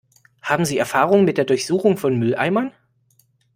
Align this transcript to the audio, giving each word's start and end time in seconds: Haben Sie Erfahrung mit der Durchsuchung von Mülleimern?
Haben 0.41 0.65
Sie 0.65 0.79
Erfahrung 0.79 1.25
mit 1.25 1.37
der 1.37 1.45
Durchsuchung 1.45 1.95
von 1.95 2.17
Mülleimern? 2.17 2.71